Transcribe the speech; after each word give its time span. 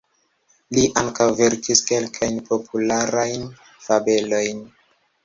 Li 0.77 0.85
ankaŭ 1.01 1.27
verkis 1.41 1.83
kelkajn 1.89 2.39
popularajn 2.47 3.45
fabelojn. 3.85 4.65